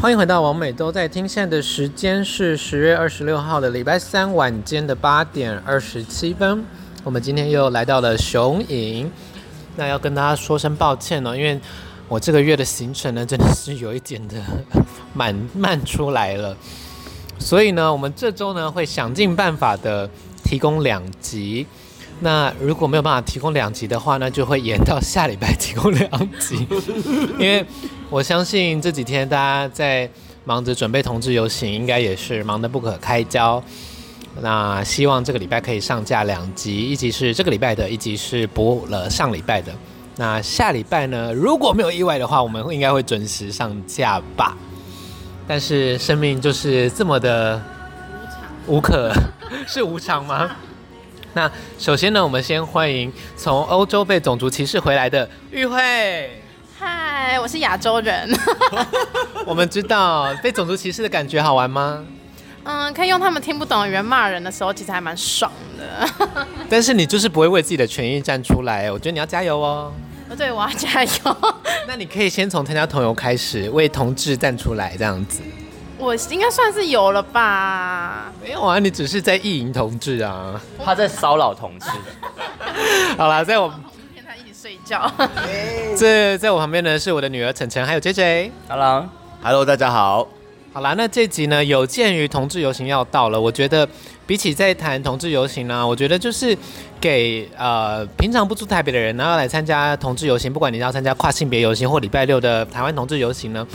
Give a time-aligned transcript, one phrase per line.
[0.00, 6.64] 欢迎回到王美都在听，现在的时间是十月二十六号的礼拜三晚间的八点二十七分。
[7.02, 9.10] 我们今天又来到了雄影，
[9.74, 11.60] 那要跟大家说声抱歉哦，因为
[12.06, 14.36] 我这个月的行程呢，真的是有一点的
[15.14, 16.56] 满慢出来了，
[17.40, 20.08] 所以呢，我们这周呢会想尽办法的
[20.44, 21.66] 提供两集。
[22.20, 26.66] 那如果没有办法提供两集的话呢，就会延到下礼拜提供两集，
[27.38, 27.64] 因为
[28.10, 30.08] 我相信这几天大家在
[30.44, 33.62] 忙着准备同志游行，应该也是忙得不可开交。
[34.40, 39.72] 那希望这个礼拜可以上架两集，一集是这个礼拜的，一集是补了上礼拜的。
[40.16, 44.56] 那下礼拜呢，如果没有意外的话，我们应该会准时上架吧。
[45.46, 47.60] 但是生命就是这么的
[48.66, 49.12] 无可，
[49.66, 50.50] 是无常吗？
[51.34, 56.42] 那首先呢，我们先欢迎从欧洲被种族歧视回来的玉慧。
[56.78, 58.28] 嗨，我是亚洲人。
[59.46, 62.04] 我们知道被种族歧视的感觉好玩吗？
[62.64, 66.08] 嗯，可以用他们听不懂的语言骂人的时候，其实还蛮爽的。
[66.68, 69.92] 但是你就是不会为自己的权益站出来，我觉得你要加油哦。
[70.36, 71.54] 对，我要加油。
[71.86, 75.40] 那你可以先从参加同游开始，为同志站出来，这样子。
[76.00, 78.32] 我应该算是有了吧？
[78.40, 81.86] 没有啊，你只是在意淫同志啊， 他在骚扰同志。
[83.18, 85.10] 好了，在我跟他一起睡觉。
[85.98, 88.52] 这在我旁边呢，是我的女儿晨晨，还有 JJ。
[88.68, 90.28] Hello，Hello，大家好。
[90.72, 93.88] 好啦，那这集呢，有鉴于同志游行要到了，我觉得
[94.24, 96.56] 比起在谈同志游行呢，我觉得就是
[97.00, 103.66] 给呃平常不住台北的人，然后来参加同志游行，不管你要参加跨性别游行或礼拜六的台湾同志游行呢，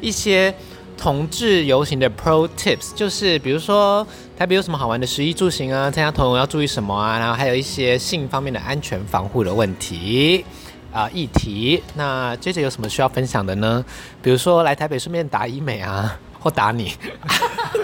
[0.00, 0.54] 一些。
[1.02, 4.06] 同志游行的 Pro Tips 就是，比如说
[4.38, 10.44] 台北有什么好玩的食衣住行啊，参加同游要注意什么啊，然后还有一些性方面的安全防护的问题
[10.92, 11.82] 啊、呃、议题。
[11.96, 13.84] 那接着有什么需要分享的呢？
[14.22, 16.92] 比如说来台北顺便打医美啊，或打你。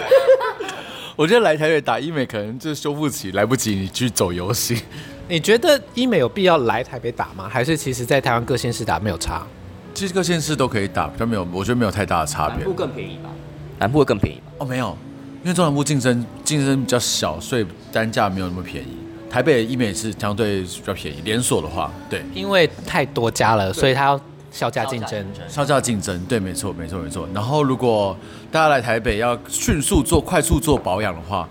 [1.17, 4.81] 我觉得来台北打医美可能就修复起来不及，你去走游行。
[5.27, 7.49] 你觉得医美有必要来台北打吗？
[7.51, 9.45] 还是其实在台湾各县市打没有差？
[9.99, 12.59] 其实各县市都可以打，比较没有，我觉得没有太大的差别。
[12.59, 13.29] 南部更便宜吧？
[13.79, 14.97] 南部会更便宜哦，没有，
[15.43, 18.97] 因为中南部竞争竞争比较小，所以单价没有那么便宜。
[19.29, 27.27] 台北的医美是相对比较便宜，连锁的话，对，因为太多家了，所以它要削价竞争，削价竞争，对，没错，没错，没错。
[27.33, 28.15] 然后如果
[28.49, 31.45] 大家来台北要迅速做、快速做保养的话，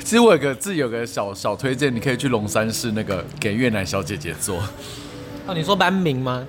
[0.00, 4.58] 其实我有个自己有个小小推荐，你可以去龙山市那个给越南小姐姐做。
[5.46, 6.44] 哦，你说班名吗？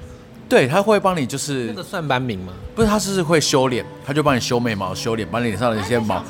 [0.48, 2.54] 对，他会帮你，就是那个算班名吗？
[2.76, 6.24] 不是，他是会修脸，他就帮你修眉毛、修脸，把你脸上的一些毛，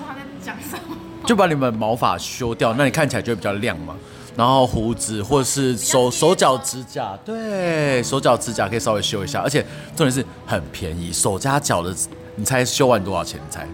[1.26, 3.96] 就把你们毛发修掉，那你看起来就会比较亮嘛。
[4.38, 9.62] 然后胡子或者是手手脚指甲，对，手脚指甲可以稍微修一下，而且
[9.96, 11.96] 重点是很便宜，手加脚的，
[12.36, 13.40] 你猜修完多少钱？
[13.46, 13.68] 你猜？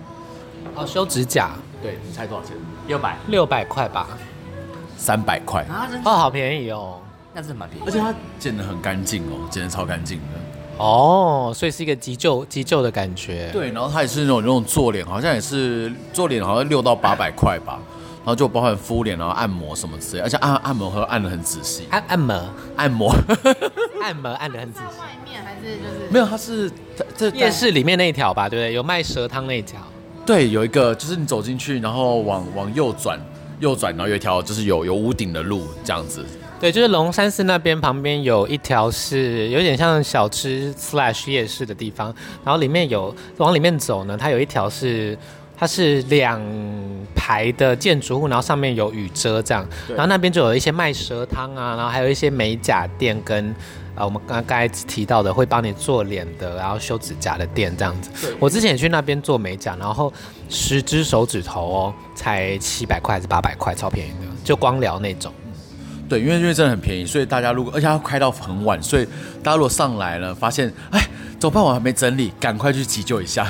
[0.75, 1.51] 哦，修指甲，
[1.81, 2.55] 对，你猜多少钱？
[2.87, 4.07] 六百，六百块吧，
[4.97, 6.99] 三百块啊，哦，好便宜哦。
[7.33, 10.39] 那是蛮便宜，而且它剪得很干净哦，剪得超干净的。
[10.77, 13.49] 哦，所以是一个急救急救的感觉。
[13.53, 17.79] 对，然后它也是那种那种做脸，好像也是做脸，好像六到八百块吧。
[18.23, 21.87] 然后就包含敷脸，然后按摩什么之类，而且按按摩会按得很仔细。
[21.89, 23.11] 按按摩，按摩，
[23.99, 24.99] 按摩按的很仔细。
[24.99, 26.71] 外面还是就是没有，它是
[27.17, 28.73] 这夜市里面那一条吧，对不对？
[28.73, 29.81] 有卖蛇汤那一条。
[30.23, 33.19] 对，有一个就是你走进去，然后往往右转，
[33.59, 36.23] 右转，然后有一条就是有有屋顶的路这样子。
[36.61, 42.13] 对，就是龙山寺那边旁边有一条是有点像小吃 slash 夜市的地方，
[42.45, 45.17] 然后里面有往里面走呢，它有一条是
[45.57, 46.39] 它是两
[47.15, 53.55] 排的建筑物，然后上面有雨遮这样，然后那边就有一些卖蛇汤啊，然后还有一些美甲店跟
[53.95, 58.35] 呃我们刚刚才提到的会帮你做脸的，然后修指甲的店这样子。
[58.39, 60.13] 我之前也去那边做美甲，然后
[60.47, 65.33] 十只手指头哦才七百块还是八百块，超便宜的，就光疗那种。
[66.11, 69.05] 对，因为因为真的很便宜，所以大家如果而且它开到很晚，所以
[69.41, 70.99] 大家如果上来了，发现哎，
[71.39, 71.63] 怎么办？
[71.63, 73.47] 我还没整理，赶快去急救一下，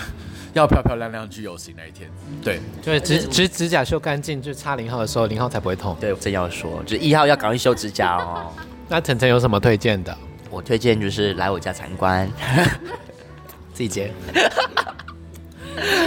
[0.54, 2.08] 要漂漂亮亮去游行那一天。
[2.44, 5.98] 对，对，指指指甲修干净，就插零号的时候，零号才不会痛。
[6.00, 8.54] 对，我正要说，就是一号要赶快修指甲哦。
[8.88, 10.16] 那晨晨有什么推荐的？
[10.52, 12.30] 我推荐就是来我家参观，
[13.74, 14.12] 自己接。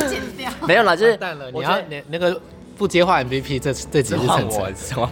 [0.09, 0.53] 剪掉。
[0.69, 1.19] 没有啦，就是
[1.53, 2.41] 你要那那个
[2.77, 5.09] 不接话 MVP，这这几日晨晨。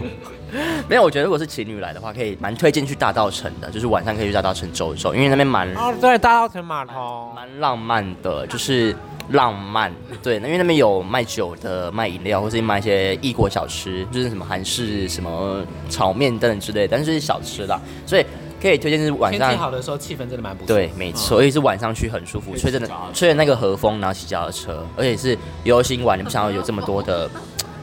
[0.86, 7.32] 没有，我觉得如果是情侣来的话，可以蛮推荐去大稻城的，就是晚上可以去大稻城走一走，因为那边蛮哦，对，大稻城码头。
[7.34, 8.94] 蛮浪漫的，就是
[9.30, 9.90] 浪漫，
[10.22, 18.26] 对，因为那边有卖酒的、卖饮料，或是卖一些异国小吃，就是什么韩式什么炒面等等之类的，但是是小吃啦，所以
[18.62, 20.68] 可以推荐是晚天上气好的时候，气氛真的蛮不错。
[20.68, 27.28] 对，没错，而且是晚上去很舒服，吹着那吹着那个和风，然后骑脚踏车，而且是游行完，你不想要 有这么多的，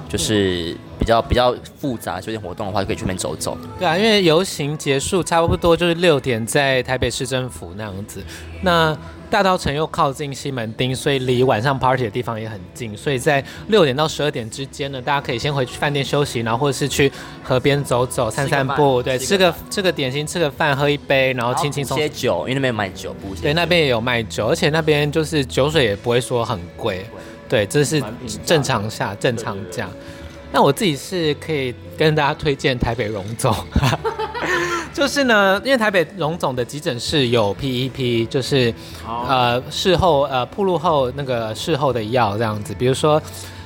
[0.08, 3.58] 就是比较比较复杂休闲活动的话，就可以去那边走走。
[3.78, 8.24] 对啊，因为游行结束差不多就是六点，在台北市政府那样子。
[8.62, 8.98] 那
[9.30, 12.98] 大稻埕又靠近西门町，所以离晚上 party 的地方也很近。
[12.98, 17.12] 所以在六点到十二点之间呢，大家可以先回去饭店休息，然后或者是去
[17.44, 21.98] 河边走走、散散步，对，吃个吃个点心、吃个饭、喝一杯，然后轻轻松松。
[21.98, 27.06] 些酒，因为那边有卖酒，不对，那边也有卖酒，而且那边就是酒水也不会说很贵，
[27.48, 28.04] 对，这是
[28.44, 29.88] 正常下正常价。
[30.52, 33.56] 那我自己是可以跟大家推荐台北荣总。
[35.00, 38.74] 就是呢，因为台北荣总的急诊室有 PEP，就是
[39.08, 42.76] 呃事后呃铺路后那个事后的药这样子。
[42.78, 43.20] 比如说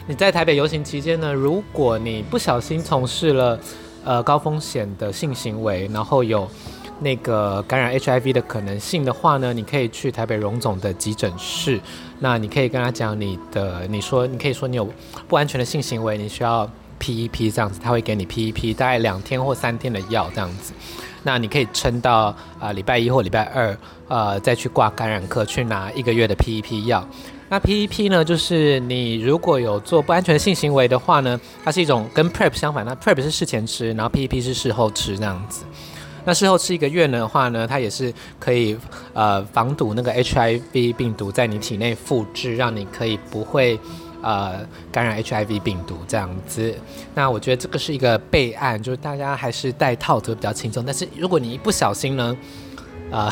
[0.06, 3.60] 你在台北游行期间呢，如果你不小心从事了
[4.06, 6.48] 呃高风险的性行为，然后有
[7.00, 11.82] 那个感染 HIV 的可能性的话呢，你可以去台北荣总的急诊室。
[12.20, 14.88] 那你可以跟他讲你的，你说你可以说你有
[15.28, 16.70] 不安全的性行为，你需要
[17.00, 20.74] PEP 这样子，他会给你 PEP 大概两天或三天的药这样子。
[21.24, 23.76] 那你可以撑到啊、礼拜一或礼拜二，
[24.08, 27.08] 呃，再去挂感染科去拿一个月的 PEP 药。
[27.50, 35.64] 那 PEP 呢，就是你如果有做不安全性行为的话呢，它是一种跟 PrEP 相反，那 PrEP 是事前吃，然后 PEP 是事后吃这样子。
[36.26, 38.78] 那事后吃一个月的话呢，它也是可以
[39.14, 43.80] 呃防堵那个 HIV 病毒在你体内复制，让你可以不会。
[44.24, 46.74] 呃，感染 HIV 病毒这样子，
[47.14, 50.84] 那我觉得这个是一个备案，就是大家还是戴套子比较轻松。
[50.86, 52.36] 但是如果你一不小心呢，
[53.12, 53.30] 呃，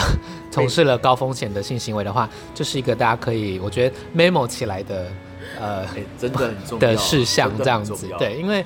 [0.51, 5.07] 从事了高风险的性行为的话，这是一个大家可以我觉得 memo 起来的
[5.57, 5.88] 呃，
[6.19, 7.95] 真的很重要的事项这样子。
[8.19, 8.65] 对，因为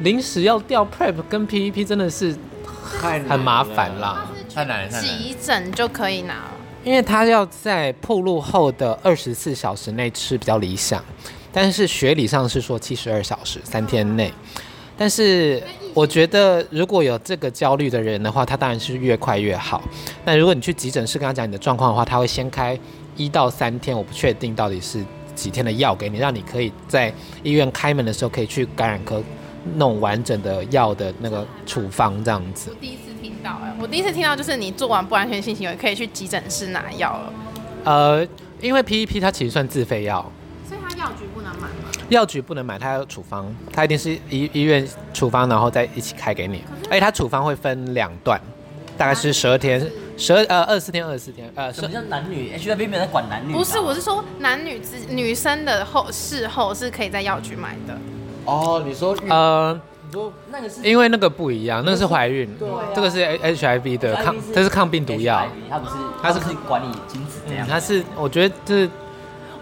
[0.00, 2.36] 临时要调 PrEP 跟 PEP 真的是
[2.82, 6.57] 很很麻烦啦，太难了，急诊就可以拿了。
[6.88, 11.04] 因为他要在暴露后的二十四小时内吃比较理想，
[11.52, 14.32] 但是学理上是说七十二小时三天内。
[14.96, 15.62] 但是
[15.92, 19.82] 我觉得如果有这个焦虑的人的话，他当然是越快越好。
[20.24, 22.76] 那如果你去急诊室跟他讲你的状况的话，他会先开
[23.18, 25.04] 一到三天，我不确定到底是
[25.34, 27.12] 几天的药给你，让你可以在
[27.42, 29.22] 医院开门的时候可以去感染科
[29.74, 32.74] 弄完整的药的那个处方这样子。
[33.80, 37.32] 我第一次听到，就是你做完不安全性行为可以去急诊室拿药了。
[37.84, 38.26] 呃，
[38.60, 40.30] 因为 PEP 它其实算自费药，
[40.68, 41.90] 所以它药局不能买吗？
[42.08, 46.64] 药局不能买，它要处方，它一定是医医院处方，然后再一起开给你。
[46.86, 48.40] 而且它处方会分两段，
[48.96, 49.80] 大概是十二天，
[50.16, 51.50] 十二呃二十四天，二十四天。
[51.54, 53.52] 呃，什么叫男女？HIV 没有在管男女。
[53.52, 57.96] 不是，我是说男女之女生的后事后是可以在药局买的。
[58.44, 59.80] 哦，你说呃。
[60.50, 68.88] 那个是因为那个不一样，那个是怀孕，对，这个是 HIV 的抗，这是抗病毒药，它不是，它是管理精子这样，它是，我觉得这，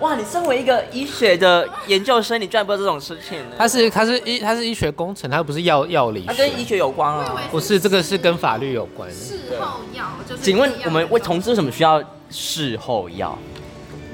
[0.00, 3.38] 哇，你身为一个医学的研究生，你居然不知道这种事情？
[3.56, 9.10] 它是，它是医，它是医学工程，它不是药药理，它跟医学有关啊，不是，这个是跟法律有关。
[9.10, 13.38] 事后药就是，请问我们为同志为什么需要事后药？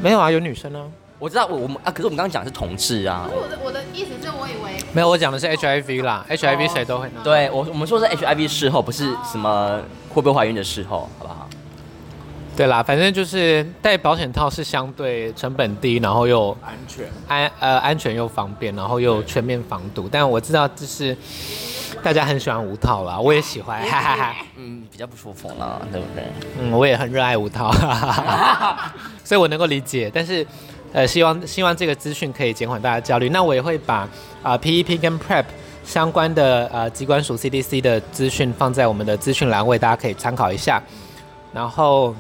[0.00, 0.87] 没有啊，有女生啊。
[1.22, 3.30] 我知道，我我们啊，可是我们刚刚讲的是同志啊。
[3.32, 7.22] 我的我的意思是我以为没有，我讲的是 HIV 啦，HIV 谁都会拿。
[7.22, 9.80] 对我我们说的是 HIV 事后，不是什么
[10.12, 11.48] 会不会怀孕的事后，好不好？
[12.56, 20.08] 对啦，反正就是戴保险套是相对成本低，然后又安全，安呃安全又方便，然后又全面防毒。
[20.10, 21.17] 但我知道就是
[22.02, 24.34] 大家很喜欢无套啦，我也喜欢，哈哈哈。
[24.56, 26.24] 嗯，比较不舒服啦，对不对？
[26.58, 28.94] 嗯，我也很热爱无套，哈哈哈。
[29.22, 30.44] 所以我能够理解，但是。
[30.93, 33.31] 呃，希望希望这个资讯可以减缓大家焦虑。
[33.31, 34.06] 那我也会把
[34.43, 35.44] 啊、PEP 跟 PrEP
[35.84, 40.82] 相关的呃机关署 CDC 的资讯放在我们的资讯栏位，大家可以参考一下。
[41.55, 42.15] 然后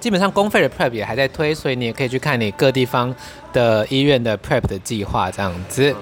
[0.00, 3.14] 基本上公费的 PrEP 也还在推，所以你也可以去看你各地方
[3.52, 5.94] 的医院的 PrEP 的计划这样子。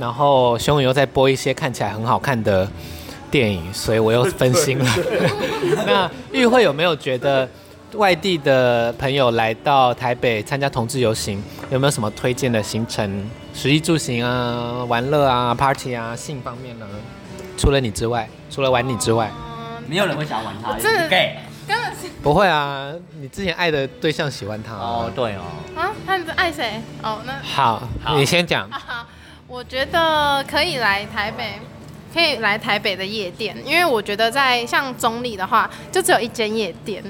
[0.00, 2.68] 然后熊宇又在播一些看起来很好看的
[3.30, 4.86] 电影，所以我又分心了。
[5.86, 7.48] 那玉慧有没有觉得？
[7.94, 13.28] 外地的朋友来到台北参加同志游行，有没有什么推荐的行程？
[13.54, 16.86] 食衣住行啊，玩乐啊，party 啊，性方面呢？
[17.56, 19.30] 除了你之外，除了玩你之外，
[19.88, 20.74] 没有人会想要玩他。
[20.74, 22.92] 这是 gay，根本是不会啊！
[23.20, 25.42] 你之前爱的对象喜欢他哦，对哦。
[25.74, 26.80] 啊，他爱谁？
[27.02, 28.68] 哦，那好，好你先讲。
[29.48, 31.58] 我觉得可以来台北，
[32.12, 37.02] 可以来台北的夜店，因为我觉得在像中坜的话，就只有一间夜店。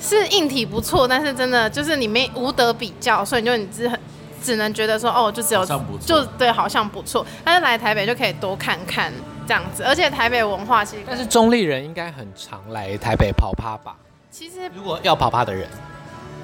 [0.00, 4.00] 是硬体不错，但是真的就是你没无得比较，所以你就你只很
[4.42, 5.64] 只能觉得说哦，就只有
[6.00, 7.24] 就对，好像不错。
[7.44, 9.12] 但是来台北就可以多看看
[9.46, 9.82] 这样子。
[9.82, 13.94] 而且台北文化其实，但是中立人应该很常来台北跑趴吧？
[14.30, 15.68] 其实如果要跑趴的人，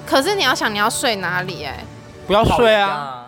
[0.05, 1.83] 可是你要想你要睡哪里哎、
[2.27, 3.27] 不要睡啊，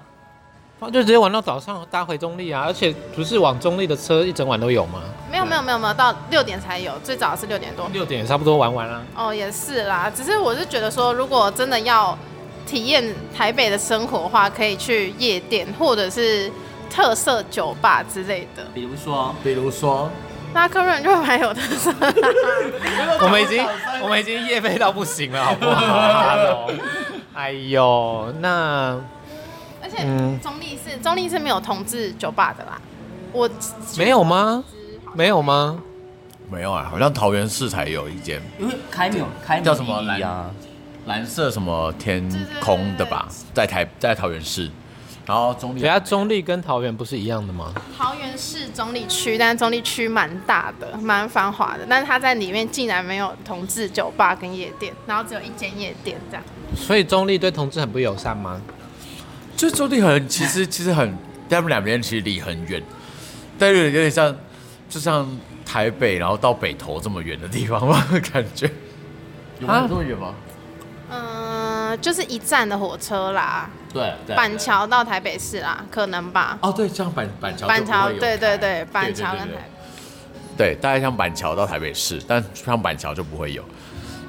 [0.79, 2.63] 啊，就直接玩到早上搭回中立啊！
[2.67, 5.01] 而且不是往中立的车一整晚都有吗？
[5.31, 7.87] 没有没有没有没有，到六点才有，最早是六点多。
[7.93, 9.03] 六点也差不多玩完了。
[9.15, 12.17] 哦，也是啦，只是我是觉得说，如果真的要
[12.65, 13.03] 体验
[13.35, 16.51] 台北的生活的话，可以去夜店或者是
[16.89, 18.63] 特色酒吧之类的。
[18.73, 20.09] 比如说，比如说，
[20.53, 22.13] 拉客人就蛮有特色的。
[23.21, 23.65] 我们已经
[24.01, 26.67] 我们已经夜飞到不行了，好不好
[27.35, 28.99] 哎呦，那
[29.81, 32.81] 而且嗯中立是中立是没有同志酒吧的啦。
[33.31, 33.47] 我
[33.97, 34.63] 没有吗？
[35.13, 35.81] 没有吗？
[36.51, 40.49] 没有啊，好像桃园市才有一间因为开没有开叫什么蓝啊？
[41.05, 42.27] 蓝色什么天
[42.59, 44.69] 空的吧，在台在桃园市，
[45.25, 47.73] 然后中立人家中立跟桃园不是一样的吗？
[47.97, 56.43] 桃园市中立区，但是中立区蛮大的，蛮繁华的，但是它在里面竟然没有同志酒吧跟夜店，然后只有一间夜店这样。
[56.75, 58.61] 所以中立对同志很不友善吗？
[59.55, 61.17] 就中立很其实其实很，
[61.49, 62.81] 他们两边其实离很远，
[63.57, 64.35] 但是有点像，
[64.89, 65.25] 就像
[65.65, 68.03] 台北然后到北投这么远的地方吗，
[68.33, 68.69] 感觉。
[69.59, 70.33] 有啊这么远吗？
[71.11, 76.57] 嗯、就是一站的火车啦，对对板桥到台北市啦，可能吧。
[76.61, 79.69] 哦，对，像板板桥板桥，对对对，板桥跟台
[80.55, 83.63] 对，大概像板桥到台北市，但像板桥就不会有。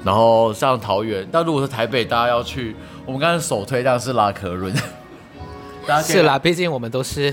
[0.03, 2.75] 然后像桃园，但如果是台北，大家要去，
[3.05, 4.73] 我们刚才首推当然是拉科润，
[6.03, 7.31] 是啦，毕竟我们都是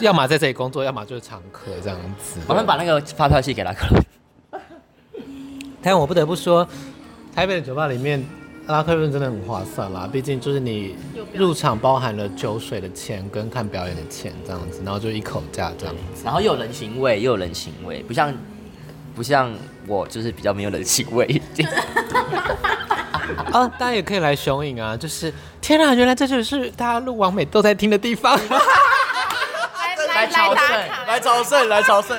[0.00, 2.38] 要么在这里工作，要么就是常客这样子。
[2.46, 4.04] 我们把那个发票寄给拉克人。
[5.82, 6.66] 但我不得不说，
[7.34, 8.24] 台北的酒吧里面
[8.66, 10.96] 拉克润真的很划算啦，毕竟就是你
[11.32, 16.24] 入场包含了酒水的钱跟看表演的钱这样子，然后就一口价这样子。
[16.24, 18.34] 然后又有人情味，又有人情味，不像
[19.14, 19.52] 不像
[19.86, 21.40] 我，就是比较没有人情味。
[23.52, 24.96] 啊， 大家也可以来雄影啊！
[24.96, 28.38] 就是天啊，原来这就是大家录完美都在听的地方。
[30.16, 30.68] 来朝圣
[31.06, 32.18] 来朝圣，来朝圣。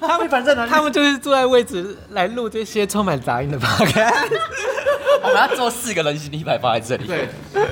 [0.00, 4.30] 他们反正他们就是坐在位置来录这些充满杂音的 podcast，
[5.22, 7.06] 我们要做四个人形立牌放在这里。
[7.06, 7.28] 对，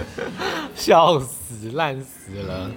[0.77, 2.71] 笑死烂死了。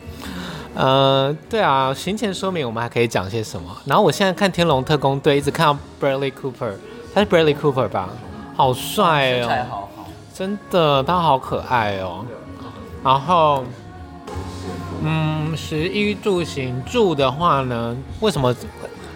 [0.73, 3.75] 呃，对啊，行前说明我们还可以讲些什么？
[3.85, 6.71] 然后我现在看《天龙特工队》，一直看到 Bradley Cooper，
[7.13, 8.07] 他是 Bradley Cooper 吧？
[8.55, 10.07] 好帅身材哦，好好。
[10.33, 12.25] 真的，他好可爱哦。
[13.03, 13.65] 然后，
[15.03, 18.55] 嗯，食衣住行住的话呢，为什么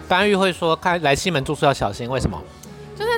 [0.08, 2.08] 班玉会说开来西门住宿要小心？
[2.10, 2.42] 为什么？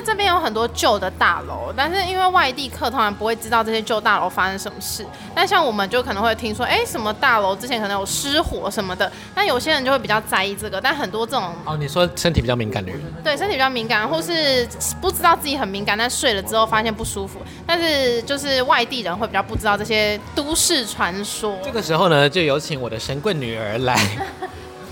[0.09, 5.05] 就是这边有很多旧的大楼，但是因为外地客通常不会知道这些旧大楼发生什么事。
[5.35, 9.11] 但像我们就可能会听说，哎，什么大楼之前可能有失火什么的。
[9.35, 14.67] 但有些人就会比较在意这个，但很多这种哦，你说身体比较敏感的人，对身体比较敏感，或是
[14.99, 17.39] 不知道自己很敏感，但睡了之后发现不舒服。
[17.67, 21.55] 但是就是外地人会比较不知道这些都市传说。
[21.63, 23.95] 这个时候呢，就有请我的神棍女儿来。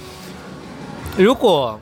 [1.17, 1.79] 如果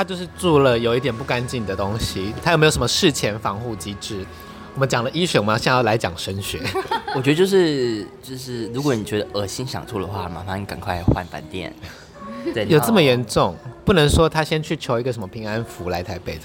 [0.00, 4.24] 他就是住了有一点不干净的东西，他有没有什么事前防护机制？
[4.72, 6.58] 我们讲了医学，我们现在要来讲神学。
[7.14, 11.70] 我觉得就是就是，如果你觉得恶心想吐的话，麻烦你赶快换饭店。
[12.54, 13.54] 对，有这么严重？
[13.84, 16.44] 不能说他先去求一个什么平安符来台北的。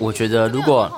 [0.00, 0.90] 我觉得如果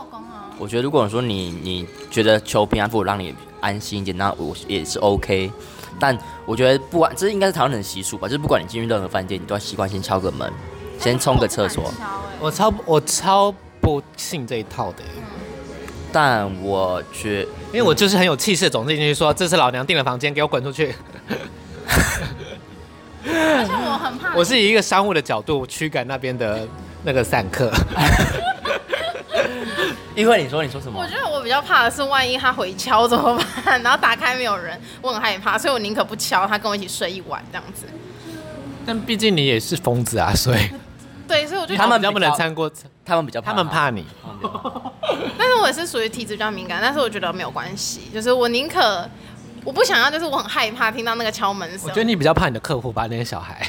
[0.58, 5.52] 我觉得如果说你你觉得求平安符让你安心一点，那我也是 OK。
[6.00, 10.50] 但我觉得不管这应该是台湾人的习俗吧，就是不管你进入任何饭店，你都要习惯先敲个门，
[10.98, 11.92] 先冲个厕所。
[12.40, 15.08] 我超我超不信这一套的耶，
[16.12, 20.94] 但我觉因为我就是很有气势，总进去说这是老娘订的房间，给我滚出去。
[23.26, 26.66] 而且我很怕，我是以一个商务的角度驱赶那边的
[27.02, 27.72] 那个散客。
[30.14, 31.06] 因为你说你说什么我？
[31.08, 33.80] 觉得我比较怕的是，万一他回敲怎么办？
[33.82, 37.86] 然后打开没有人，我很害怕，所以我宁可不敲，他跟我一起睡一晚这样子。
[38.86, 40.60] 但毕竟你也是疯子啊，所以
[41.26, 42.70] 对，所以我就他们比比较较不能参过，
[43.04, 44.04] 他们比较他们怕你。
[45.38, 49.08] 但是我也是属于体质比较敏感，但是我觉得没有关系，就是我宁可
[49.64, 51.80] 我不想要，就是我很害怕听到那个敲门声。
[51.84, 53.66] 我觉得你比较怕你的客户吧，那些小孩，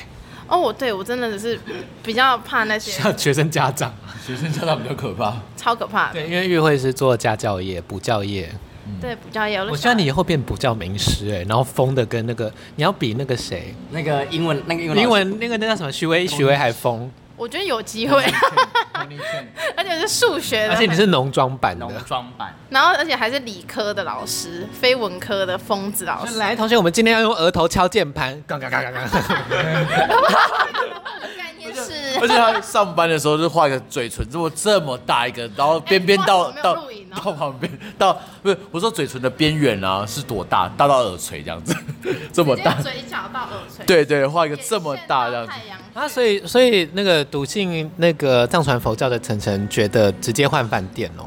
[0.47, 1.59] 哦，我对我真的只是
[2.03, 3.93] 比较怕那些像学生家长。
[4.25, 5.35] 学生家长比较可怕。
[5.55, 6.13] 超可怕的。
[6.13, 8.51] 对，因为玉慧是做家教业、补教业。
[9.00, 9.59] 对，补教业。
[9.63, 15.91] 我希望你以后变补教名师哎，然后疯的跟那个你要比那个谁，那个英文那个英文英文那个那叫什么？
[15.91, 18.24] 徐威，徐威还疯，我觉得有机会，
[19.75, 21.94] 而且是数学的，而且你是农庄版的农。
[22.06, 22.54] 庄版。
[22.70, 26.38] 然后而且还是理科的老师，非文科的疯子老师。
[26.38, 29.04] 来，同学，我们今天要用额头敲键盘，刚刚刚刚刚。
[31.86, 36.75] 是而且他上班的时候就画一个嘴唇这么这么大一个，然后边边到、欸到
[37.15, 40.68] 到旁边到不是我说嘴唇的边缘啊是多大？
[40.75, 41.74] 大到耳垂这样子，
[42.34, 42.74] 这么大。
[42.82, 43.86] 嘴角到耳垂。
[43.86, 45.54] 对对，画一个这么大这样子。
[45.94, 51.24] 啊，所以所以那个笃信那个藏传佛教的晨晨觉得直接换饭店哦。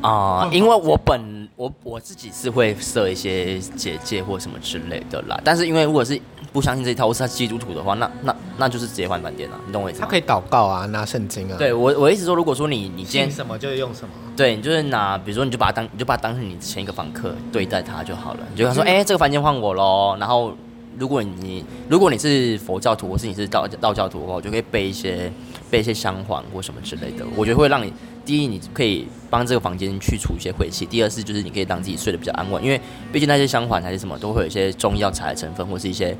[0.00, 6.18] 啊、呃，因为我本我我自己是会设一些结界或什么之类的啦，但是因为如果是
[6.50, 8.31] 不相信这一套，或是他基督徒的话，那那
[8.62, 10.06] 那就是直接换饭店了，你懂我意思吗？
[10.06, 11.56] 他可以祷告啊，拿圣经啊。
[11.58, 20.16] 对我我意思说，如果说你你今天什么就用什么，对你就是拿，比如说你就把它当你就把它当成你前一个房客对待他就好了，你就跟他说，哎、欸，这个房间换我喽。
[20.20, 20.54] 然后
[20.96, 25.32] 如果你如果你是佛教徒或是你是道道教徒的话，我就可以备一些
[25.72, 27.90] 备一些香环或什么之类的，我觉得会让你。
[28.24, 32.80] 第一，你可以帮这个房间去除一些晦气；第二是，就是你可以让自己睡得比较安稳，因为
[33.12, 36.16] 毕竟那些香环还是什么，都会有一些中药材的成分，或是一些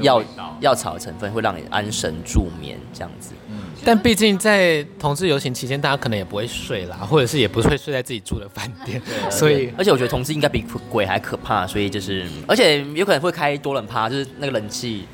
[0.00, 0.20] 药
[0.58, 3.34] 药草的成分，会让你安神助眠这样子。
[3.48, 15.04] 嗯，但毕竟在同志游行期间，大家可能也不会睡啦，或者是也不会睡在自己住的饭店，所以，而且我觉得同志应该比鬼还可怕，所以就是，而且有可能会开多人趴，就是那个冷气。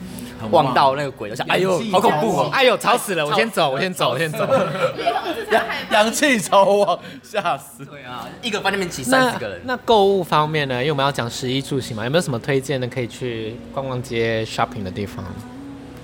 [0.50, 2.50] 望到那个鬼，我想，哎呦，好恐怖哦！
[2.52, 3.24] 哎呦，吵死了！
[3.24, 4.46] 我先走，我先走，我先走。
[5.90, 7.84] 阳气超旺，吓死！
[7.84, 9.60] 对啊，一个饭店里面挤三十个人。
[9.64, 10.74] 那购物方面呢？
[10.76, 15.24] 因为我们要讲食衣住行嘛，有没有什么推荐的可以去逛逛街、shopping 的地方？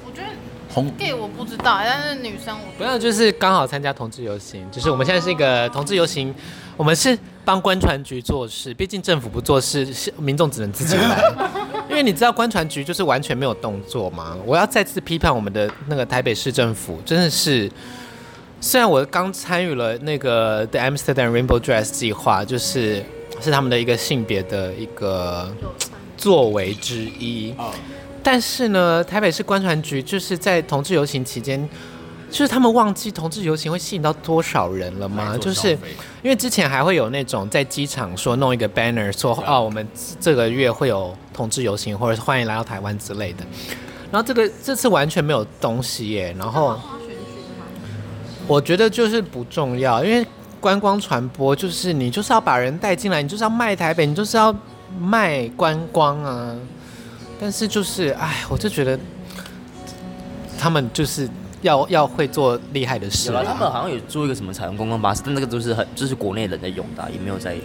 [0.07, 0.29] 我觉得
[0.73, 6.33] 红 gay 我不知道，但是女生我不要，就是刚好参加同志游行，就是我们现在是一个同志游行，
[6.77, 11.21] 我们是帮官船局做事，毕竟政府不做事，民众只能自己来。
[12.01, 14.35] 因为你知道观船局就是完全没有动作吗？
[14.47, 17.71] 我要再次批判我们的那个台北市政府，真的是。
[18.59, 23.05] 虽然我刚参与了那个 The Amsterdam Rainbow Dress 计划，就是
[23.39, 25.55] 是他们的一个性别的一个
[26.17, 27.55] 作为之一，
[28.23, 31.69] 但是呢，台北市观船局就是在同志游行期间。
[32.31, 35.37] 就是他们忘记同志游行会吸引到多少人了吗？
[35.39, 35.73] 就是
[36.23, 39.87] 因为之前还会有那种在机场说弄一个 banner 说哦，我们
[40.21, 43.45] 这个月会有同志游行，或者是欢迎来到台湾之类的。
[44.13, 46.35] 然后这个这次完全没有东西耶。
[46.39, 46.79] 然后
[48.47, 50.25] 我觉得就是不重要，因为
[50.61, 54.55] 观光传播就是你就是要把人带进来，你就是要卖台北，你就是要
[55.01, 56.57] 卖观光啊。
[57.41, 58.97] 但是就是哎，我就觉得
[60.57, 61.29] 他们就是。
[61.63, 67.57] 要要会做厉害的事，他们好像有做一个什么彩虹公共巴士，但那个都是很就是国内人在用的，也没有在。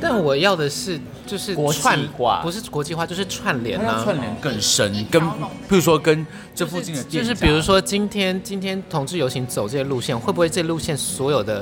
[0.00, 1.80] 但我要的是就是国际
[2.16, 5.30] 化，不是国际化，就是串联啊，串联更深，跟譬
[5.68, 11.60] 如说跟这附近的就是，就是比如说今天今天同志游行走这些路线，会不会这路线所有的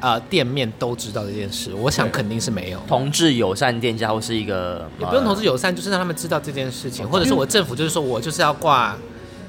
[0.00, 1.74] 啊、呃、店面都知道这件事？
[1.74, 2.78] 我想肯定是没有。
[2.86, 8.96] 同志友善店家或是一个也不用同志友善，就是让他们知道这件事情，或者是我政府就是说我就是要挂。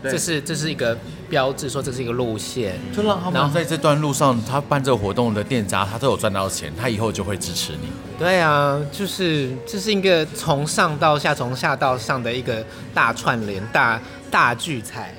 [0.03, 0.97] 这是这是一个
[1.29, 7.89] 标志，说这是一个路线，就让他们在这段路上，他办这个活动的店家，他都有赚到钱，他以后就会支持你。
[8.17, 13.99] 对啊，就是这是一个从上到下，从下到上的一个大串联、大
[14.31, 15.13] 大聚财。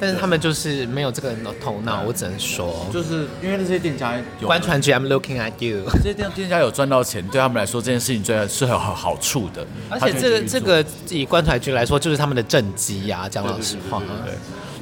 [0.00, 5.84] 但是他们就是没有这个头脑，我只能说，就是因为那些店家有观传局，I'm looking at you。
[6.02, 9.66] 这些店店家有赚到钱，对他们来说这件事情最是很有好处的。
[9.90, 13.28] 而且这个这个以观传局来说，就是他们的政绩呀。
[13.28, 14.34] 讲老实话，对。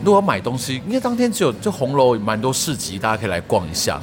[0.05, 4.01] 如果买东西，因为当天只有就红楼蛮多市集，大家可以来逛一下。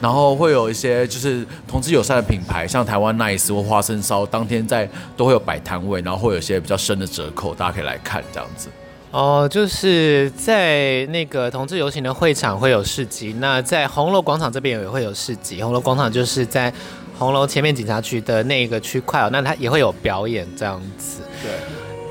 [0.00, 8.68] 然后会有一些就是同志友善的品牌，像台湾 Nice 或花生烧，当天在都会有摆摊位，然后会有一些比较深的折扣，大家可以来看这样子。
[9.16, 15.62] 哦，就是在那个同志游行的会场会有市集，那在红楼广场这边也会有市集。
[15.62, 16.70] 红楼广场就是在
[17.18, 21.22] 红楼前面警察局的那个区块哦，那它也会有表演这样子。
[21.42, 21.50] 对，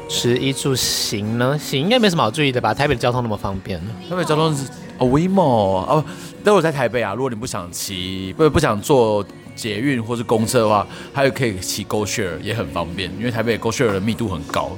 [0.09, 2.73] 食衣住行呢，行应该没什么好注意的吧？
[2.73, 6.03] 台北的交通那么方便，台北交通是哦，WeMo 哦，
[6.43, 7.13] 都有在台北啊。
[7.13, 9.23] 如果你不想骑，不不想坐
[9.55, 14.71] 捷运或是公车的话，还有可以骑 GoShare 也很方便，因为台北 GoShare 的密度很高。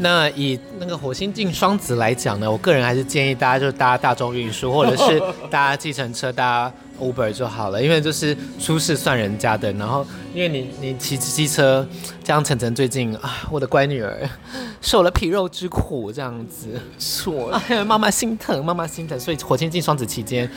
[0.00, 9.72] 那以那个火星进双子来讲呢，我个人还是建议大家就搭大众运输，或者是 搭计程车、搭 Uber 就好了，因为就是出事算人家的。
[9.72, 11.84] 然后，因为你你骑机车，
[12.24, 14.28] 像晨晨最近啊，我的乖女儿
[14.80, 19.18] 受了皮肉之苦，这样子， 错，哎呀，妈妈心疼，妈妈心疼。
[19.18, 20.48] 所以火星进双子期间，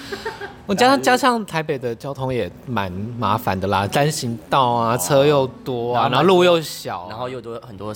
[0.68, 7.92] 我加上加上台北的交通也蛮麻烦的啦，单行道啊，车又多啊，然后路又小，然后又多很多。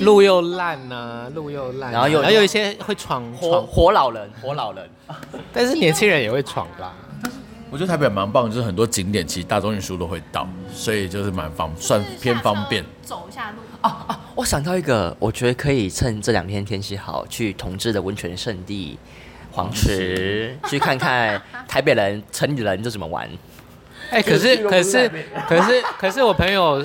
[0.00, 4.88] 路又烂呐、啊，路又烂、啊，然后有然后有一些会闯活活老人，活老人，
[5.52, 6.94] 但是年轻人也会闯吧。
[7.68, 12.84] 我觉得台北蛮棒，就是很多景点其实大众运输都会到，所以就是蛮方算偏方便。
[13.02, 14.20] 走一下路啊啊！
[14.36, 18.96] 我想到一个，我觉得可以趁这两天天气好，去同志的温泉圣地
[19.50, 23.28] 黄池去看看台北人城里人都怎么玩。
[24.10, 25.10] 哎、欸，可是可是
[25.48, 26.84] 可是可是我朋友。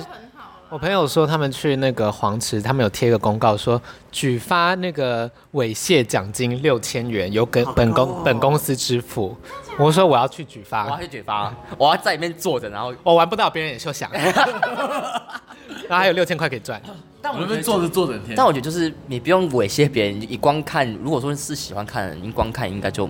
[0.72, 3.78] 我朋友说，他们去那个黄池，他们有贴个公告说，
[4.10, 9.36] 举发那个猥亵奖金六千元，由跟本公本公司支付。
[9.78, 14.10] 我说我要去举发，我要去举发，我要在里面坐着，然后我玩不到，别人也休想。
[14.16, 16.80] 然后还有六千块可以赚。
[17.20, 18.34] 但我们坐着坐整天。
[18.34, 23.06] 但我觉得就是你不用猥亵别人，你光看，如果说是喜欢看的，你光看应该就。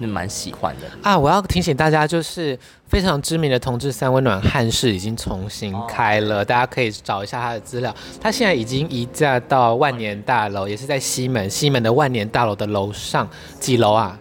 [0.00, 1.18] 是蛮喜欢的啊！
[1.18, 7.94] 我要提醒大家，就是非常知名的同志三温暖汉室已经重新开了，大家可以找一下他的资料。
[8.20, 14.18] 他现在已经移驾到万年大楼，也是在西门，西门的万年大楼的楼上几楼啊？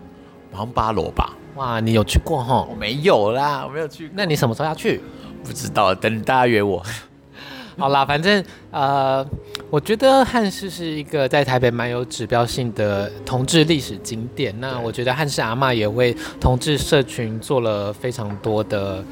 [0.51, 1.33] 好像八楼吧？
[1.55, 2.65] 哇，你有去过哈？
[2.69, 4.11] 我没有啦，我没有去。
[4.15, 5.01] 那你什么时候要去？
[5.43, 6.83] 不知道，等大家约我。
[7.77, 9.23] 好啦，反正呃，
[9.69, 14.55] 我觉得汉室是一个在台北蛮有指标性的同志历史景点。
[14.61, 19.03] 那我觉得汉室阿嬷也为同志社群做了非常多的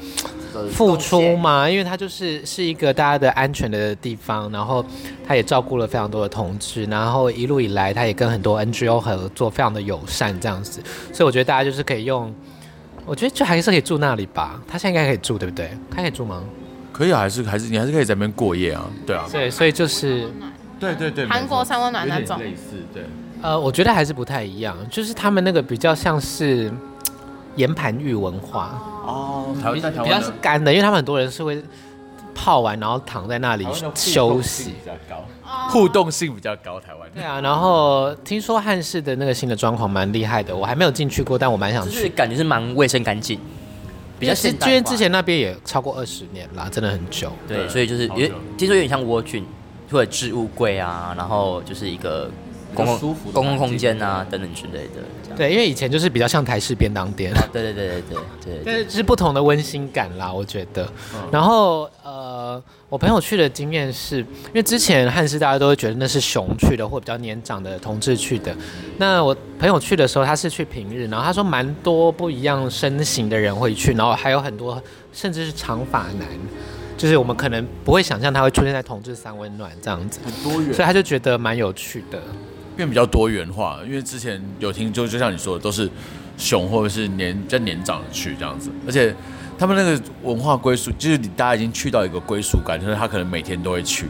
[0.72, 4.82] 付出嘛，因为它就是是一个大家的安全的地方，然后
[5.26, 10.80] 他也照顾了非常多的同志，然后一路以来他也跟很多 NGO 合作，非常的友善这样子。
[11.12, 12.34] 所以我觉得大家就是可以用，
[13.04, 14.58] 我觉得就还是可以住那里吧。
[14.66, 15.68] 他现在应该可以住，对不对？
[15.90, 16.42] 他可以住吗？
[16.96, 19.26] 可以啊，还是还是你还是可以在那边过夜啊，对啊。
[19.30, 20.30] 对，所以就是，
[20.80, 22.38] 对对对，韩国三温暖那种。
[22.38, 23.04] 类似，对。
[23.42, 26.72] 呃，我觉得还是不太一样，就是他们那个比较像是
[27.54, 31.62] 岩盘浴文化哦，比较是干的，因为他们很多人是会
[32.34, 35.22] 泡完然后躺在那里休息，比较高，
[35.68, 37.06] 互动性比较高，台湾。
[37.14, 43.38] 对啊，然后听说汉室的那个新的装潢蛮厉害的，我还没有进去过，但我蛮想去，感觉是蛮卫生干净。
[44.18, 47.32] 比较现代，因为之前那边也超过二十年啦，真的很久。
[47.46, 49.42] 对，所以就是有听说有点像蜗居，
[49.90, 52.30] 或者置物柜啊，然后就是一个
[52.74, 55.34] 公共公共空间啊等等之类的。
[55.36, 57.32] 对，因为以前就是比较像台式便当店。
[57.52, 58.62] 对对对对对对。
[58.64, 60.90] 但是是不同的温馨感啦，我觉得。
[61.30, 68.54] 然后呃，我朋友去的经验是，因为之前汉斯大家都会觉得那是熊去的，或比较年长的同志去的。
[68.96, 76.26] 那我朋友去的时候，他是去平日，然后他说蛮多不一样身形的人会去，然后还有很多甚至是长发男，
[76.96, 82.18] 就是我们可能不会想象他会出现在同志三温暖这样子，很多元，所以他就觉得蛮有趣的。
[82.76, 85.88] 变比较多元化，因为之前有听就就像你说的，都是
[86.36, 89.14] 熊或者是年比较年长的去这样子，而且
[89.58, 94.06] 他们那个文化归属，就是你大家已经去到一个归属感，就是他可能每天都会去，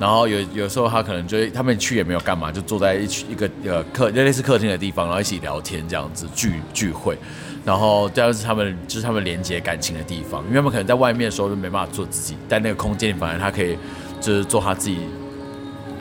[0.00, 7.18] 然后有有时候他可能就他们去也没有干嘛，就坐在一起一个呃客类似客厅的地方，然后一起聊天这样子聚聚会，
[7.64, 13.76] 然后这样是他们就是他们连接感情的地方，因为他们可能在外面的时候就没办法做自己，在那个空间里反而他可以
[14.18, 15.00] 就是做他自己。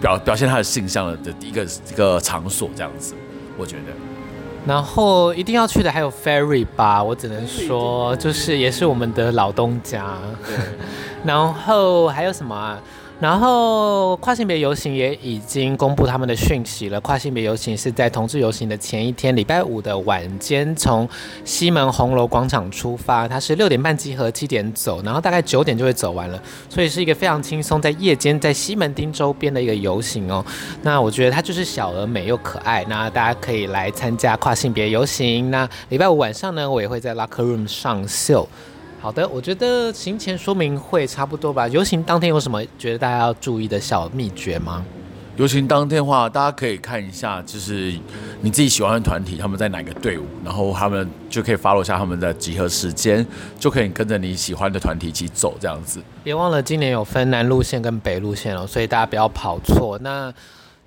[0.01, 3.13] 表表现他的性向的第一个一个场所这样子，
[3.57, 3.93] 我觉得。
[4.67, 10.17] 然后一定要去的还有 Ferry 吧，我只能说就是也是我们的老东家。
[11.23, 12.79] 然后还有什么啊？
[13.19, 17.01] 然后跨性别游行也已经公布他们的讯息了。
[17.01, 21.07] 跨性别游行是在同志游行的前一天，礼拜五的晚间，从
[21.43, 26.41] 西门红楼广场出发，它是六点半集合，七点走，然后大概九点就会走完了。
[26.69, 30.45] 所以是一个非常轻松，在夜间在西门町周边的一个游行哦。
[30.81, 35.51] 那我觉得它就是小而美又可爱，那大家可以来参加跨性别游行。
[35.51, 38.47] 那礼拜五晚上呢，我也会在 Locker Room 上秀。
[39.01, 41.67] 好的，我觉得行前说明会差不多吧。
[41.69, 44.83] 游行当天有什么觉得大家要注意的小秘诀吗？
[45.37, 47.97] 游行当天的话，大家可以看一下，就是
[48.41, 53.25] 你自己喜欢的团体他们在哪个队伍，然后他们就可以 follow 下他们的集合时间，
[53.57, 56.03] 就可以跟着你喜欢的团体一起走这样子。
[56.21, 59.97] 别忘了今年有分南路线跟北路线哦，所以大家不要跑错。
[59.99, 60.29] 那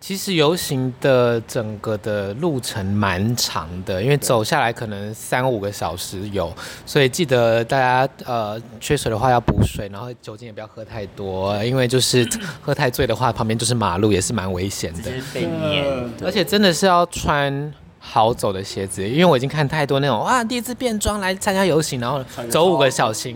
[0.03, 6.53] 其实游行的整个的路程蛮长的，因为走下来可能三五个小时有，
[6.85, 12.29] 所以记得大家呃缺水的话要补水，然后酒精也不要喝太多，因为就是
[12.61, 15.13] 喝太醉的话，旁边就是马路，也是蛮危险的。
[15.33, 23.33] 被碾，而且真的是要穿好走的鞋子，因为我已经看太多那种哇，第一次变装来参加游行，然后走五个小时，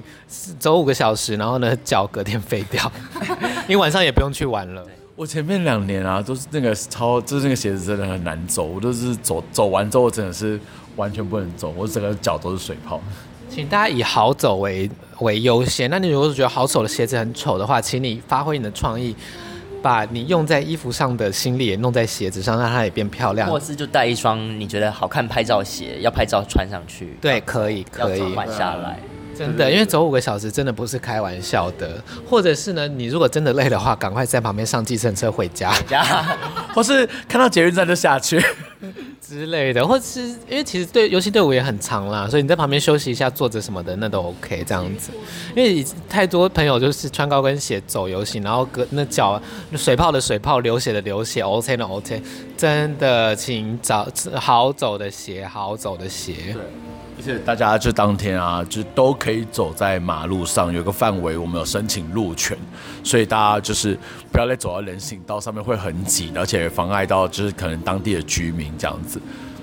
[0.59, 2.91] 走五个小时，然后呢脚隔天废掉，
[3.69, 4.85] 因为晚上也不用去玩了。
[5.17, 10.61] 我前面两年啊，都是那个超，就是那个鞋子真的很难走，我都是走走完之后真的是
[10.97, 13.01] 完全不能走，我整个脚都是水泡。
[13.49, 15.89] 请大家以好走为为优先。
[15.89, 19.17] 那你如果是觉得好走的鞋子很丑的话，请你发挥你的创意，
[19.81, 23.49] 把你用在衣服上的心力也弄在鞋子上，让它也变漂亮。
[23.49, 27.17] 或是就带一双你觉得好看拍照鞋，要拍照穿上去。
[27.23, 28.99] 对，可以可以换下来。
[29.39, 32.03] 真的，因为走五个小时真的不是开玩笑的。
[32.29, 35.73] 或者是呢，你如果真的累的话，赶快在旁边上计程车回家，
[36.75, 38.43] 或是看到捷运站就下去
[39.21, 39.87] 之类的。
[39.87, 45.11] 或是因为其实对游行队伍也很长啦，所以你在旁边休息一下、坐着什么的，那都 OK 这样子。
[45.55, 49.41] 因为太多朋友就是穿高跟鞋走游行，然后隔那脚
[49.75, 52.23] 水泡的水泡、流血的流血，OK 的 OK，
[52.57, 56.35] 真的请找好走的鞋，好走的鞋。
[56.53, 56.63] 对。
[57.19, 62.55] 而且大家就当天啊，就都可以走在马路上，有个范围我们有申请路权，
[63.03, 63.99] 所以大家就是
[64.31, 69.19] 不要再走到人行道上面会很挤，而且妨碍到就是可能当地的居民这样子。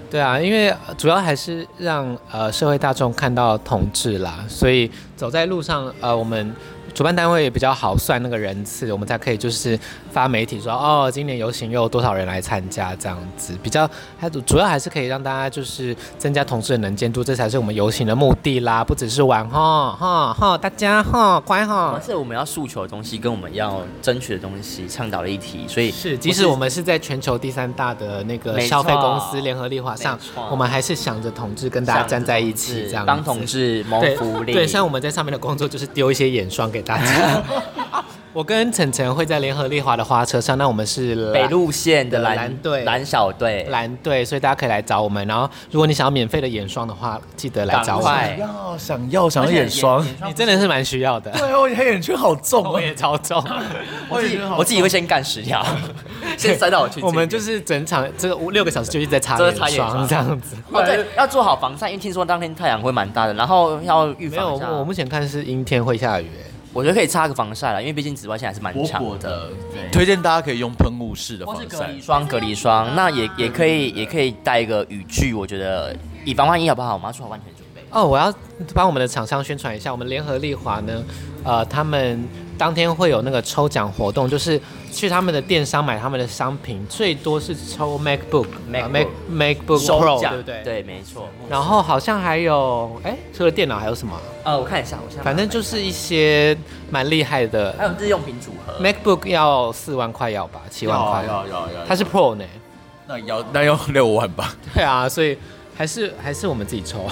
[0.09, 6.55] 对啊，因为主要还是让呃社会大众看到同志啦，所以走在路上呃我们。
[6.93, 9.77] 主办单位也比较好算那个人次，我们才可以就是
[10.11, 21.99] 发媒体说哦，今年游行又有多少人来参加这样子，比较还主要还是可以让大家就是增加同志的能见度，这才是我们游行的目的啦，不只是玩哈哈哈，大家哈乖哈。
[22.05, 30.19] 是我们要诉求的东西跟我们要争取的东西倡导的议题，所以是即使我们是在全球第三大的那个消费公司联合利华上，
[30.51, 34.53] 我们还是想着同志跟大家站在一起这样子，帮同志谋福利。
[34.53, 36.82] 对，像我们在上面的工作就是丢一些眼霜给。
[36.85, 37.41] 大家，
[38.33, 45.25] 我跟晨晨会在联合利华的花车上，那我们是北路线的蓝蓝队蓝小队蓝队，所以大家可以来找我们。
[45.27, 48.39] 然后，如果你想要免费的眼霜的话，记得来找我们。
[48.39, 51.31] 要想要想要眼霜，你真的是蛮需要的。
[51.31, 53.43] 对哦，你黑眼圈好重，我也超重。
[54.09, 55.63] 我自己我自己会先干十条，
[56.37, 57.01] 先塞到我去。
[57.01, 60.55] 我们就是整场这个五六个小时就一直在擦眼霜这样子。
[60.71, 66.27] 哦，对，要做好防晒，因为听说当天太阳会蛮大的，然后要预防我目前看是阴天会下雨。
[66.73, 69.49] 我觉得可以擦个防晒啦，因为毕竟紫外线还是蛮强的。
[69.71, 72.95] 对，推荐大家可以用喷雾式的防晒，隔离霜，隔离霜。
[72.95, 75.33] 那也也可以，也可以带一个雨具。
[75.35, 76.93] 我觉得以防万一，好不好？
[76.93, 77.62] 我们要做好万全准备。
[77.93, 78.33] 哦，我要
[78.73, 81.03] 帮我们的厂商宣传一下，我们联合利华呢，
[81.43, 82.27] 呃，他们。
[82.55, 90.63] 当天会有那个抽奖活动，就是去他们的电商买他们的商品，最多是抽 MacBook、Mac、Mac、MacBook Pro，对不对？
[90.63, 91.27] 对，没错。
[91.49, 94.15] 然后好像还有，哎，除了电脑还有什么？
[94.43, 95.23] 呃，我看一下，我想。
[95.23, 96.55] 反正就是一些
[96.91, 97.75] 蛮厉害的。
[97.75, 98.73] 还有日用品组合。
[98.79, 100.61] MacBook 要四万块要吧？
[100.69, 101.25] 七万块。
[101.25, 101.85] 要要要。
[101.87, 102.45] 它是 Pro 呢？
[103.07, 104.53] 那要那要六万吧？
[104.75, 105.35] 对啊，所以
[105.75, 107.07] 还是还是我们自己抽。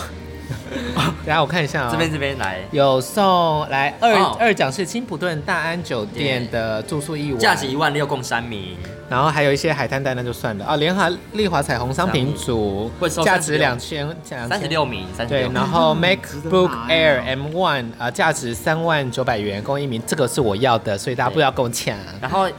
[1.26, 8.78] 等下我看一下啊，这边这边来有送来二二奖是青普顿大安酒店的住宿一晚，价值一万六，共三名。
[9.10, 10.78] 然后还有一些海滩单，那就算了啊。
[10.78, 12.90] 联合丽华彩虹商品组
[13.24, 15.50] 价值两千，三十六名，对。
[15.50, 20.02] 然后 MacBook Air M One 啊，价值三万九百元，共一名。
[20.08, 21.94] 这个是我要的，所以大家不要跟我抢。
[22.22, 22.50] 然后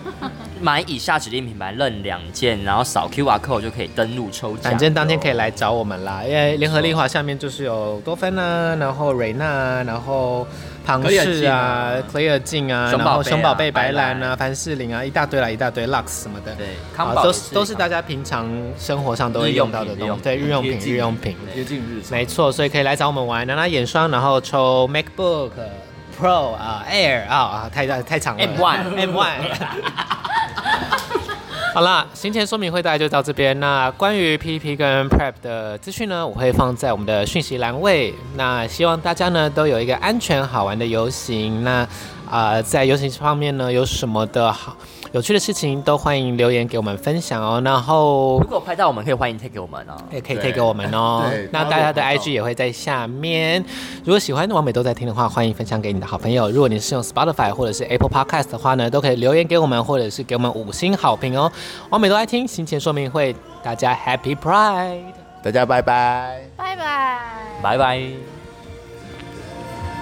[0.62, 4.70] 买以下指定品牌任两件，然后扫 QR code 就可以登录抽奖。
[4.70, 10.46] 反正当天可以来找我们啦，因为联合利华下面就是有多芬啊，然后瑞娜，然后。
[10.84, 16.66] 庞氏啊，Clear 镜啊，然后熊宝贝白兰啊，凡士林啊，一大堆啦，一大堆 Lux 什么的，对，
[17.22, 25.52] 都是都是大家平常生活上都会用到的东西，对，日用品，日用品，接近日常，没错，所以可以来找我们玩，拿拿眼霜，然后抽 MacBook
[26.20, 29.28] Pro 啊，Air 啊啊，太大太长了，M1 M1。
[31.74, 33.58] 好啦，行前说明会大概就到这边。
[33.58, 38.12] 那关于 PP 跟 Prep 的资讯呢，我会放在我们的讯息栏位。
[38.36, 41.64] 那希望大家呢都有一个安全好玩的游行。
[41.64, 41.80] 那
[42.30, 44.76] 啊、呃，在游行方面呢，有什么的好？
[45.12, 47.60] 有趣的事情都欢迎留言给我们分享哦。
[47.62, 51.24] 然后如果拍到，我们可以欢迎 take 给我们哦，也可以 take 给我们哦。
[51.50, 53.62] 那大家的 IG 也会在下面。
[54.04, 56.48] 如果喜欢完美都在听的话，欢迎分享给你的好朋友。
[56.50, 61.52] 如果你是用 Spotify 或者是 Apple Podcast 的话呢，都可以留言给我们，或者是给我们五星好评哦。
[61.90, 65.02] 完美都爱听，行前说明会，大家 Happy Pride，
[65.42, 67.18] 大家拜拜，拜拜，
[67.62, 68.41] 拜拜。